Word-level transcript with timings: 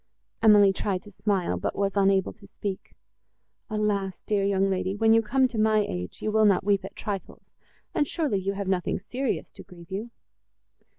Emily 0.41 0.73
tried 0.73 1.03
to 1.03 1.11
smile, 1.11 1.57
but 1.57 1.75
was 1.75 1.95
unable 1.95 2.33
to 2.33 2.47
speak. 2.47 2.95
"Alas! 3.69 4.23
dear 4.25 4.43
young 4.43 4.67
lady, 4.67 4.95
when 4.95 5.13
you 5.13 5.21
come 5.21 5.47
to 5.47 5.59
my 5.59 5.85
age, 5.87 6.23
you 6.23 6.31
will 6.31 6.45
not 6.45 6.63
weep 6.63 6.83
at 6.83 6.95
trifles; 6.95 7.53
and 7.93 8.07
surely 8.07 8.39
you 8.39 8.53
have 8.53 8.67
nothing 8.67 8.97
serious, 8.97 9.51
to 9.51 9.61
grieve 9.63 9.91
you." 9.91 10.09